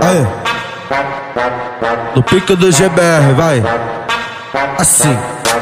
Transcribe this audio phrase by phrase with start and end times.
[0.00, 0.26] Aí.
[2.14, 3.62] No pique do GBR, vai.
[4.78, 5.16] Assim.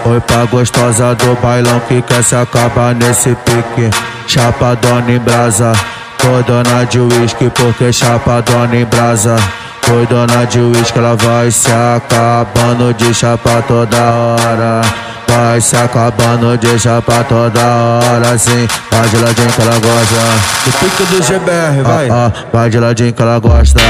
[0.05, 3.91] Oi pra gostosa do bailão que quer se acabar nesse pique.
[4.27, 5.73] Chapadona em brasa.
[6.19, 9.37] Foi dona de uísque porque chapadona em brasa.
[9.83, 15.10] Foi dona de uísque, ela vai se acabando de chapa toda hora.
[15.31, 18.67] Vai se acabando de chapa toda hora, sim.
[18.91, 20.17] Vai de ladinho que ela gosta.
[20.65, 22.11] Do do GBR, vai.
[22.11, 23.81] Ah, ah, vai de ladinho que ela gosta.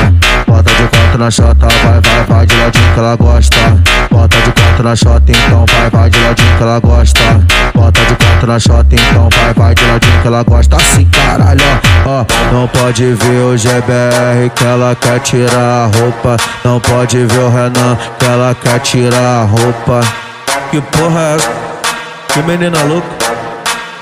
[0.47, 3.57] Bota de quatro na chota, vai, vai, vai de ladinho que ela gosta.
[4.11, 7.21] Bota de quatro na chota, então vai, vai de ladinho que ela gosta.
[7.75, 10.77] Bota de quatro na chota, então vai, vai de ladinho que ela gosta.
[10.77, 11.65] Assim, caralho,
[12.05, 12.27] ó.
[12.53, 16.37] Não pode ver o GBR que ela quer tirar a roupa.
[16.63, 20.01] Não pode ver o Renan que ela quer tirar a roupa.
[20.71, 21.51] Que porra é essa?
[22.33, 23.09] Que menina louca?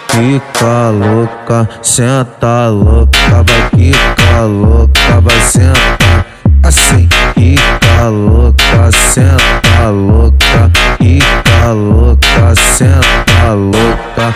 [0.09, 6.27] Fica louca, senta louca, vai ficar louca, vai sentar
[6.63, 7.09] assim.
[7.33, 14.35] Fica louca, senta louca, fica louca, senta louca.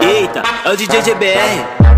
[0.00, 1.97] Eita, é o DJ GBR.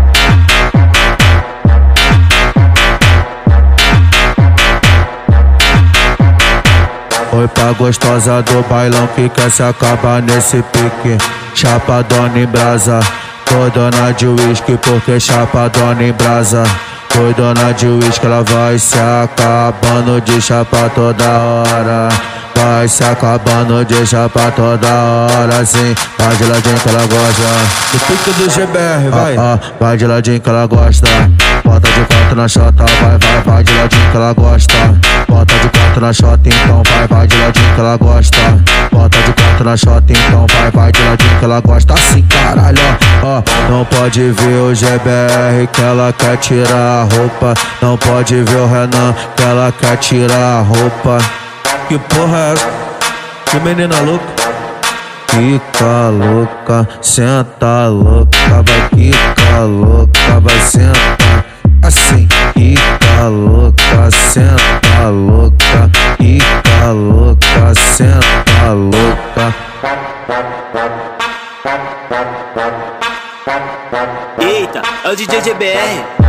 [7.33, 11.17] Oi pra gostosa do bailão que quer se acabar nesse pique.
[11.55, 12.99] Chapadona em brasa,
[13.45, 16.63] foi dona de uísque porque chapadona em brasa.
[17.09, 22.09] Foi dona de uísque, ela vai se acabando de chapa toda hora.
[22.53, 25.95] Vai se acabando de chapa toda hora, sim.
[26.19, 27.43] Vai de ladinho que ela gosta.
[27.93, 29.37] Do pique do GBR, vai.
[29.37, 31.07] Ah, ah, vai de ladinho que ela gosta.
[31.63, 34.73] Bota de quatro na chota, vai, vai, vai de ladinho que ela gosta.
[35.91, 38.37] Quatro na chota, então vai, vai de ladinho que ela gosta.
[38.93, 41.93] Bota de quatro na chota, então vai, vai de ladinho que ela gosta.
[41.93, 42.77] Assim, caralho,
[43.21, 43.43] ó.
[43.69, 47.53] Não pode ver o GBR que ela quer tirar a roupa.
[47.81, 51.17] Não pode ver o Renan que ela quer tirar a roupa.
[51.89, 52.69] Que porra é essa?
[53.47, 54.25] Que menina louca?
[55.27, 61.45] Fica louca, senta louca, vai ficar louca, vai sentar
[61.83, 62.27] assim.
[62.53, 65.50] Fica louca, senta louca,
[67.91, 69.53] senta louca.
[74.39, 76.20] Eita, é o DJ GBR.